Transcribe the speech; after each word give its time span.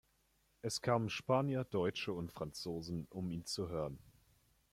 Es 0.63 0.81
kamen 0.81 1.09
Spanier, 1.11 1.63
Deutsche 1.63 2.11
und 2.11 2.31
Franzosen, 2.31 3.05
um 3.11 3.29
ihn 3.29 3.45
zu 3.45 3.69
hören. 3.69 3.99